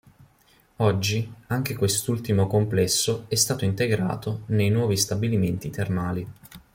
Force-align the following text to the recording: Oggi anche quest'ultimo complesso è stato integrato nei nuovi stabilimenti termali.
Oggi 0.77 1.31
anche 1.49 1.75
quest'ultimo 1.75 2.47
complesso 2.47 3.25
è 3.27 3.35
stato 3.35 3.65
integrato 3.65 4.45
nei 4.47 4.71
nuovi 4.71 4.97
stabilimenti 4.97 5.69
termali. 5.69 6.27